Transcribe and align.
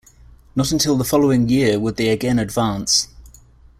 Not 0.55 0.71
until 0.71 0.97
the 0.97 1.03
following 1.03 1.47
year 1.47 1.79
would 1.79 1.95
they 1.97 2.09
again 2.09 2.39
advance. 2.39 3.07